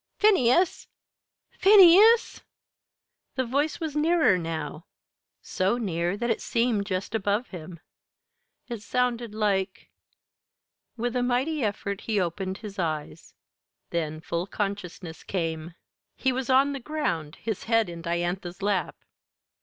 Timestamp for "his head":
17.35-17.87